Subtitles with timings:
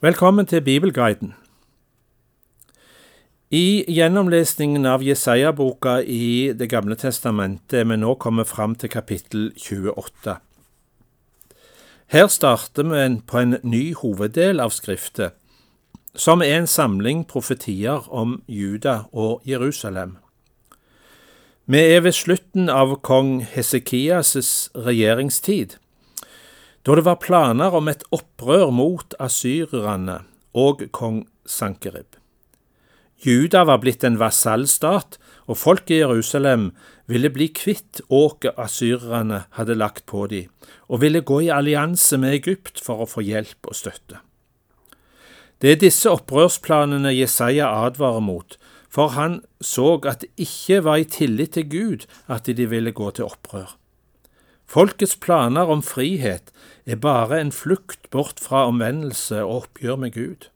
[0.00, 1.32] Velkommen til Bibelguiden.
[3.50, 9.48] I gjennomlesningen av Jesaja-boka i Det gamle testamentet er vi nå kommet fram til kapittel
[9.58, 10.36] 28.
[12.14, 15.34] Her starter vi på en ny hoveddel av Skriftet,
[16.14, 20.18] som er en samling profetier om Juda og Jerusalem.
[21.66, 25.74] Vi er ved slutten av kong Hesekias' regjeringstid
[26.86, 30.22] da det var planer om et opprør mot asyrerne
[30.56, 32.18] og kong Sankerib.
[33.18, 35.16] Juda var blitt en vasallstat,
[35.50, 36.68] og folket i Jerusalem
[37.10, 40.52] ville bli kvitt åket asyrerne hadde lagt på dem,
[40.86, 44.20] og ville gå i allianse med Egypt for å få hjelp og støtte.
[45.58, 48.54] Det er disse opprørsplanene Jesaja advarer mot,
[48.88, 53.10] for han så at det ikke var i tillit til Gud at de ville gå
[53.16, 53.74] til opprør.
[54.68, 56.50] Folkets planer om frihet
[56.84, 60.48] er bare en flukt bort fra omvendelse og oppgjør med Gud.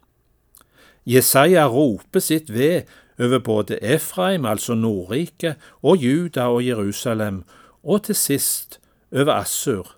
[1.09, 7.43] Jesaja roper sitt ved over både Efraim, altså Nordriket, og Juda og Jerusalem,
[7.83, 8.79] og til sist
[9.13, 9.97] over Assur,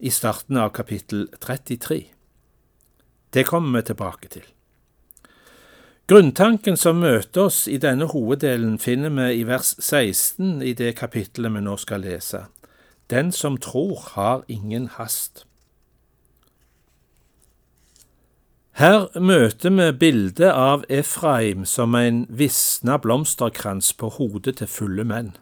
[0.00, 2.00] i starten av kapittel 33.
[3.34, 4.44] Det kommer vi tilbake til.
[6.06, 11.54] Grunntanken som møter oss i denne hoveddelen, finner vi i vers 16 i det kapittelet
[11.54, 12.44] vi nå skal lese.
[13.10, 15.46] Den som tror, har ingen hast.
[18.74, 25.36] Her møter vi bildet av Efraim som en visna blomsterkrans på hodet til fulle menn.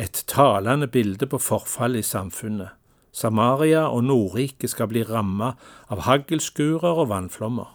[0.00, 2.70] Et talende bilde på forfall i samfunnet.
[3.12, 5.52] Samaria og Nordriket skal bli ramma
[5.92, 7.68] av haglskurer og vannflommer.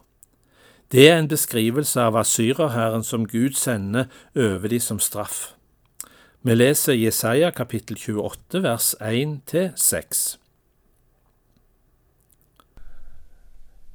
[0.91, 5.53] Det er en beskrivelse av asyrerhæren som Gud sender over de som straff.
[6.41, 10.37] Vi leser Jesaja kapittel 28 vers 1-6.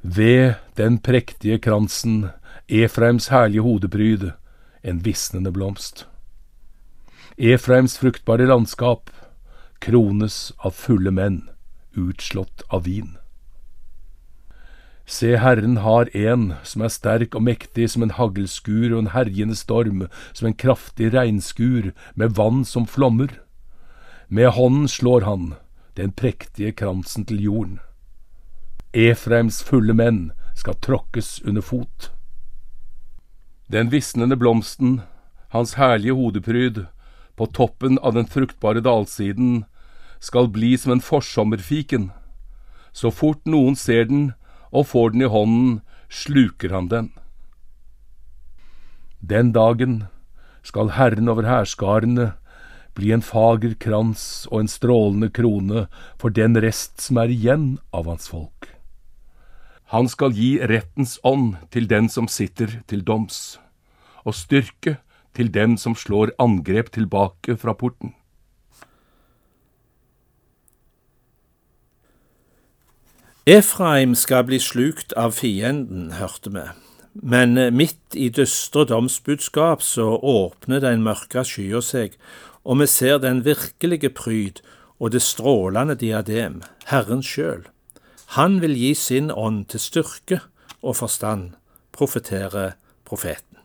[0.03, 2.29] Ved den prektige kransen,
[2.69, 4.31] Efraims herlige hodepryd,
[4.83, 6.07] en visnende blomst.
[7.39, 9.11] Efraims fruktbare landskap
[9.79, 11.45] krones av fulle menn,
[11.95, 13.17] utslått av vin.
[15.13, 19.59] Se, Herren har en som er sterk og mektig som en haglskur og en herjende
[19.61, 23.35] storm, som en kraftig regnskur med vann som flommer.
[24.29, 25.53] Med hånden slår han
[26.01, 27.77] den prektige kransen til jorden.
[28.97, 32.09] Efraims fulle menn skal tråkkes under fot.
[33.69, 35.03] Den visnende blomsten,
[35.53, 36.87] hans herlige hodepryd,
[37.37, 39.67] på toppen av den fruktbare dalsiden,
[40.21, 42.15] skal bli som en forsommerfiken.
[42.97, 44.31] Så fort noen ser den,
[44.73, 47.11] og får den i hånden, sluker han den.
[49.21, 50.07] Den dagen
[50.67, 52.33] skal Herren over hærskarene
[52.97, 55.87] bli en fager krans og en strålende krone
[56.21, 58.69] for den rest som er igjen av hans folk.
[59.93, 63.59] Han skal gi rettens ånd til den som sitter til doms,
[64.25, 64.97] og styrke
[65.37, 68.15] til dem som slår angrep tilbake fra porten.
[73.47, 76.63] Efraim skal bli slukt av fienden, hørte vi,
[77.27, 82.15] men midt i dystre domsbudskap så åpner den mørke skya seg,
[82.63, 84.61] og vi ser den virkelige pryd
[85.03, 87.67] og det strålende diadem, Herren sjøl.
[88.39, 90.39] Han vil gi sin ånd til styrke
[90.79, 91.57] og forstand,
[91.91, 93.59] profeterer profeten.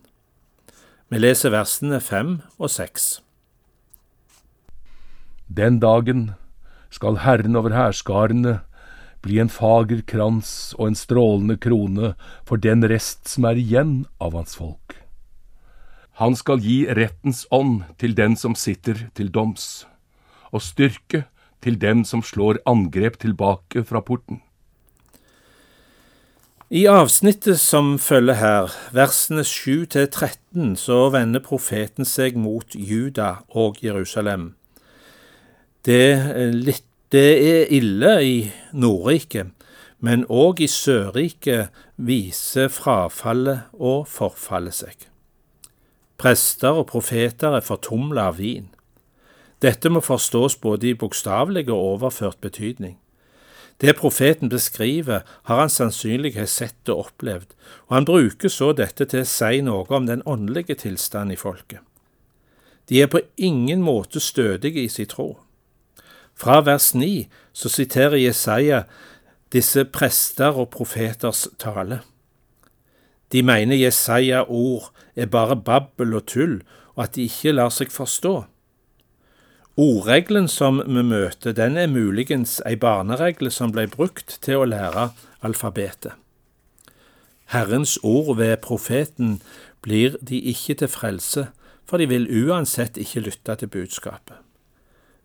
[1.13, 3.21] Vi leser versene fem og seks.
[5.45, 6.31] Den dagen
[6.89, 8.63] skal Herren over hærskarene
[9.25, 12.13] bli en fager krans og en strålende krone
[12.47, 14.97] for den rest som er igjen av hans folk.
[16.17, 19.85] Han skal gi rettens ånd til den som sitter til doms,
[20.50, 21.27] og styrke
[21.61, 24.41] til den som slår angrep tilbake fra porten.
[26.67, 33.38] I avsnittet som følger her, versene 7 til 13, så vender profeten seg mot Juda
[33.56, 34.56] og Jerusalem.
[35.88, 38.38] Det litt det er ille i
[38.75, 39.53] Nordriket,
[40.03, 45.07] men òg i Sørriket viser frafallet og forfallet seg.
[46.19, 48.68] Prester og profeter er fortumla av vin.
[49.63, 52.98] Dette må forstås både i bokstavelig og overført betydning.
[53.81, 57.54] Det profeten beskriver, har han sannsynligvis sett og opplevd,
[57.88, 61.80] og han bruker så dette til å si noe om den åndelige tilstanden i folket.
[62.89, 65.38] De er på ingen måte stødige i sin tro.
[66.38, 68.84] Fra vers 9 så siterer Jesaja
[69.54, 72.01] disse prester og profeters tale.
[73.31, 76.62] De mener Jesaja ord er bare babbel og tull,
[76.95, 78.36] og at de ikke lar seg forstå.
[79.78, 85.12] Ordregelen som vi møter, den er muligens ei barneregle som ble brukt til å lære
[85.45, 86.16] alfabetet.
[87.54, 89.38] Herrens ord ved profeten
[89.86, 91.48] blir de ikke til frelse,
[91.88, 94.46] for de vil uansett ikke lytte til budskapet.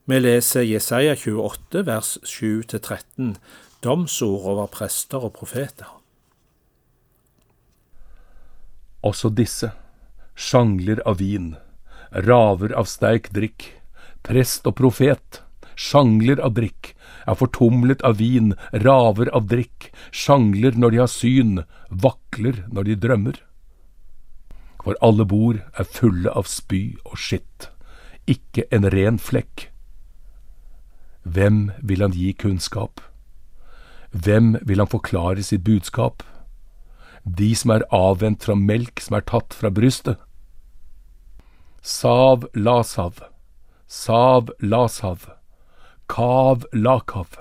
[0.04, 3.36] Vi leser Jesaja 28 vers 7-13,
[3.86, 5.86] domsord over prester og profeter.
[9.06, 9.70] Også disse,
[10.34, 11.52] sjangler av vin,
[12.10, 13.68] raver av sterk drikk,
[14.26, 15.38] prest og profet,
[15.78, 21.58] sjangler av drikk, er fortumlet av vin, raver av drikk, sjangler når de har syn,
[21.88, 23.42] vakler når de drømmer.
[24.82, 27.70] For alle bord er fulle av spy og skitt,
[28.26, 29.71] ikke en ren flekk.
[31.22, 33.00] Hvem vil han gi kunnskap?
[34.10, 36.22] Hvem vil han forklare sitt budskap?
[37.24, 40.18] De som er avvent fra melk som er tatt fra brystet.
[41.82, 43.22] Sav Lasav,
[43.86, 45.30] Sav Lasav.
[46.12, 47.38] Kav Lakav,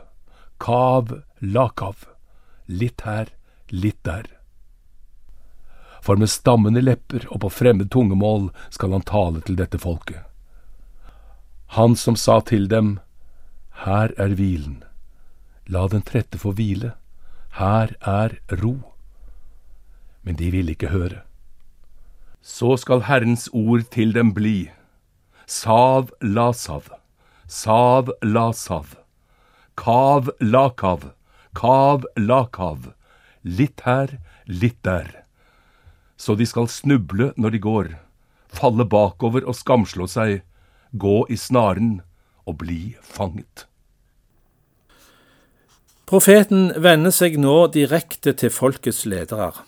[0.57, 2.05] Kav Lakav,
[2.65, 3.27] litt her,
[3.67, 4.29] litt der.
[6.01, 10.23] For med stammende lepper og på fremmed tungemål skal han tale til dette folket.
[11.75, 12.93] Han som sa til dem,
[13.81, 14.83] Her er hvilen,
[15.65, 16.93] la den trette få hvile,
[17.57, 18.75] her er ro.
[20.21, 21.23] Men de ville ikke høre.
[22.41, 24.69] Så skal Herrens ord til dem bli,
[25.47, 26.93] Sav Lasav
[27.47, 28.95] Sav Lasav.
[29.75, 31.11] Kav Lakav.
[31.55, 32.93] Kav Lakav.
[33.43, 34.13] Litt her,
[34.45, 35.25] litt der.
[36.15, 37.89] Så de skal snuble når de går,
[38.47, 40.45] falle bakover og skamslå seg,
[40.93, 41.99] gå i snaren
[42.45, 43.70] og bli fanget.
[46.11, 49.61] Profeten vender seg nå direkte til folkets ledere.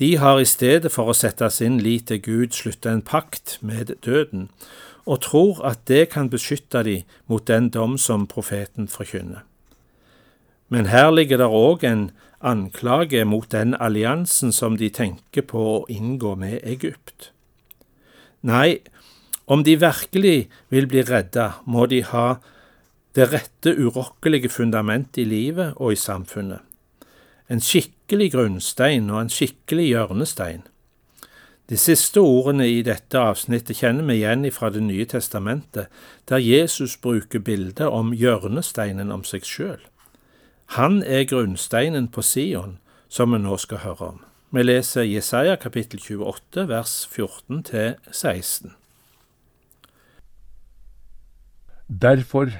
[0.00, 3.92] De har i stedet for å sette sin lit til Gud slutta en pakt med
[4.06, 4.46] døden,
[5.04, 6.94] og tror at det kan beskytte de
[7.28, 9.44] mot den dom som profeten forkynner.
[10.72, 12.06] Men her ligger det òg en
[12.40, 17.34] anklage mot den alliansen som de tenker på å inngå med Egypt.
[18.40, 18.80] Nei,
[19.44, 22.38] om de virkelig vil bli redda, må de ha
[23.14, 26.60] det rette urokkelige fundamentet i livet og i samfunnet.
[27.50, 30.64] En skikkelig grunnstein og en skikkelig hjørnestein.
[31.70, 35.86] De siste ordene i dette avsnittet kjenner vi igjen fra Det nye testamentet,
[36.28, 39.80] der Jesus bruker bildet om hjørnesteinen om seg sjøl.
[40.76, 42.78] Han er grunnsteinen på Sion,
[43.08, 44.20] som vi nå skal høre om.
[44.50, 48.74] Vi leser Jesaja kapittel 28 vers 14 til 16.
[51.88, 52.50] Derfor,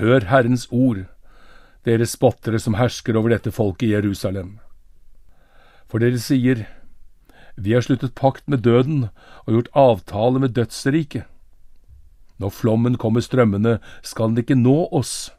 [0.00, 1.04] hør Herrens ord,
[1.84, 4.58] dere spottere som hersker over dette folket i Jerusalem.
[5.88, 6.66] For dere sier,
[7.56, 9.08] vi har sluttet pakt med døden
[9.44, 11.26] og gjort avtale med dødsriket.
[12.40, 15.32] Når flommen kommer strømmende, skal den ikke nå oss,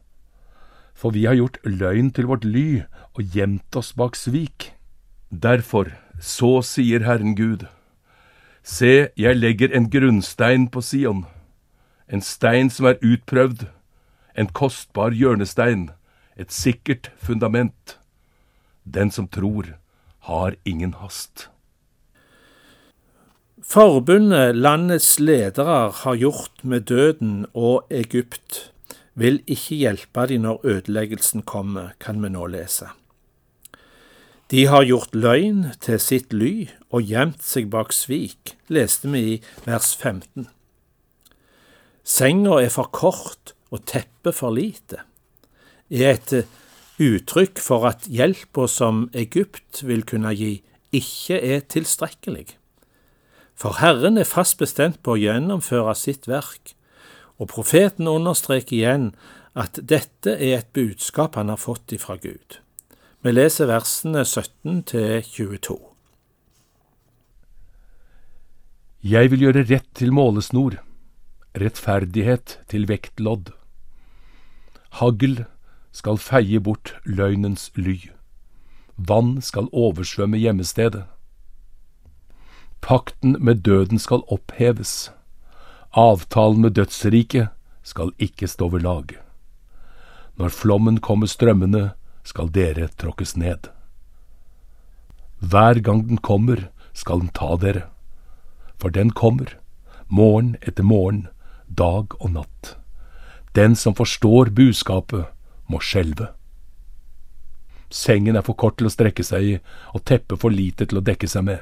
[0.94, 2.84] for vi har gjort løgn til vårt ly
[3.16, 4.70] og gjemt oss bak svik.
[5.32, 7.66] Derfor, så sier Herren Gud,
[8.62, 11.24] se, jeg legger en grunnstein på Sion,
[12.06, 13.66] en stein som er utprøvd,
[14.34, 15.90] en kostbar hjørnestein,
[16.36, 17.98] et sikkert fundament.
[18.84, 19.76] Den som tror,
[20.28, 21.48] har ingen hast.
[23.62, 28.72] Forbundet landets ledere har gjort med døden og Egypt,
[29.14, 32.88] vil ikke hjelpe de når ødeleggelsen kommer, kan vi nå lese.
[34.50, 39.38] De har gjort løgn til sitt ly og gjemt seg bak svik, leste vi i
[39.64, 40.48] vers 15.
[42.04, 45.00] Senga er for kort og teppet for lite,
[45.92, 46.34] er et
[47.02, 50.60] uttrykk for at hjelpa som Egypt vil kunne gi,
[50.92, 52.52] ikke er tilstrekkelig.
[53.56, 56.74] For Herren er fast bestemt på å gjennomføre sitt verk,
[57.40, 59.08] og profeten understreker igjen
[59.58, 62.60] at dette er et budskap han har fått ifra Gud.
[63.22, 65.78] Vi leser versene 17 til 22.
[69.02, 70.78] Jeg vil gjøre rett til målesnor,
[71.58, 73.50] rettferdighet til vektlodd.
[75.00, 75.44] Hagl
[75.92, 77.96] skal feie bort løgnens ly.
[78.96, 81.06] Vann skal oversvømme gjemmestedet.
[82.84, 85.12] Pakten med døden skal oppheves.
[85.96, 87.48] Avtalen med dødsriket
[87.82, 89.16] skal ikke stå ved lag.
[90.36, 91.92] Når flommen kommer strømmende,
[92.24, 93.70] skal dere tråkkes ned.
[95.40, 97.88] Hver gang den kommer, skal den ta dere.
[98.78, 99.56] For den kommer,
[100.08, 101.26] morgen etter morgen,
[101.66, 102.76] dag og natt.
[103.54, 105.26] Den som forstår budskapet,
[105.68, 106.30] må skjelve.
[107.92, 109.52] Sengen er for kort til å strekke seg i,
[109.92, 111.60] og teppet for lite til å dekke seg med.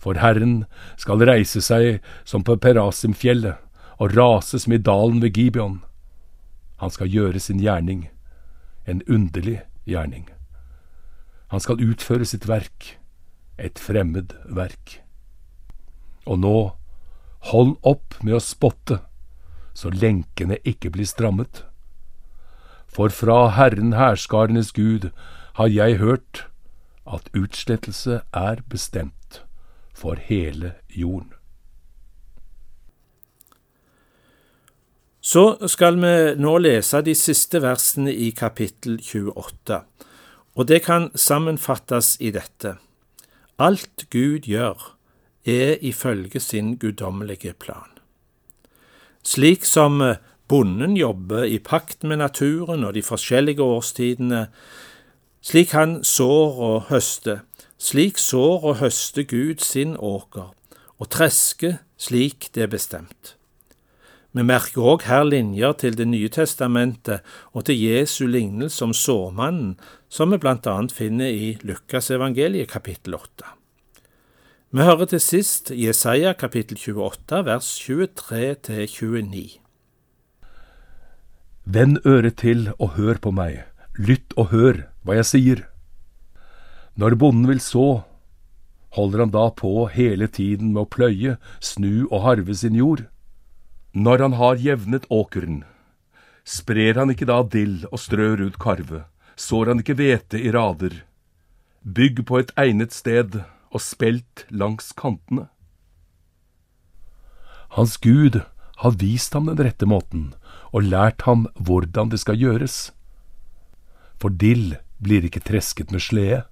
[0.00, 0.64] For Herren
[1.00, 3.60] skal reise seg som på Perasimfjellet
[4.00, 5.78] og rase som i dalen ved Gibeon.
[6.80, 8.08] Han skal gjøre sin gjerning,
[8.84, 10.26] en underlig gjerning.
[11.52, 12.96] Han skal utføre sitt verk,
[13.56, 14.98] et fremmed verk.
[16.26, 16.58] Og nå,
[17.52, 19.04] hold opp med å spotte,
[19.74, 21.64] så lenkene ikke blir strammet.
[22.86, 25.10] For fra Herren hærskarenes Gud
[25.58, 26.46] har jeg hørt
[27.06, 29.42] at utslettelse er bestemt
[29.94, 31.32] for hele jorden.
[35.24, 39.78] Så skal vi nå lese de siste versene i kapittel 28,
[40.54, 42.76] og det kan sammenfattes i dette.
[43.58, 44.76] Alt Gud gjør,
[45.44, 47.93] er ifølge sin guddommelige plan.
[49.24, 50.02] Slik som
[50.48, 54.46] bonden jobber i pakt med naturen og de forskjellige årstidene,
[55.44, 57.40] slik han sår og høster,
[57.80, 60.52] slik sår og høster Gud sin åker,
[61.00, 63.34] og tresker slik det er bestemt.
[64.34, 69.76] Vi merker òg her linjer til Det nye testamentet og til Jesu lignelse om såmannen,
[70.10, 73.54] som vi blant annet finner i Lukas evangeliet kapittel 8.
[74.74, 79.42] Vi hører til sist Jesaja kapittel 28 vers 23 til 29.
[81.76, 83.60] Vend øret til og hør på meg,
[83.94, 85.62] lytt og hør hva jeg sier.
[86.98, 88.02] Når bonden vil så,
[88.98, 93.06] holder han da på hele tiden med å pløye, snu og harve sin jord?
[93.94, 95.62] Når han har jevnet åkeren,
[96.42, 99.04] sprer han ikke da dill og strør ut karve,
[99.38, 101.04] sår han ikke hvete i rader,
[101.86, 105.48] bygg på et egnet sted og spelt langs kantene.
[107.74, 108.38] Hans Gud
[108.82, 110.28] har vist ham den rette måten
[110.70, 112.92] og lært ham hvordan det skal gjøres.
[114.22, 116.44] For dill blir ikke tresket med slede,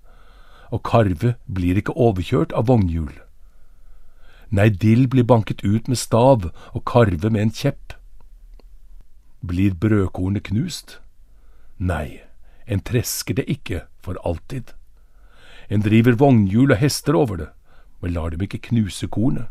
[0.72, 3.12] og karve blir ikke overkjørt av vognhjul.
[4.52, 7.94] Nei, dill blir banket ut med stav og karve med en kjepp.
[9.40, 10.98] Blir brødkornet knust?
[11.78, 12.20] Nei,
[12.66, 14.74] en tresker det ikke for alltid.
[15.70, 17.48] En driver vognhjul og hester over det,
[18.02, 19.46] men lar dem ikke knuse kornet.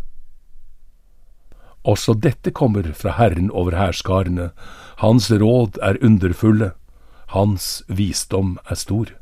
[1.87, 4.51] Også dette kommer fra Herren over hærskarene,
[5.01, 6.71] hans råd er underfulle,
[7.33, 9.15] hans visdom er stor.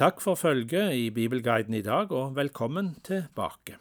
[0.00, 3.76] Takk for følget i Bibelguiden i dag, og velkommen tilbake.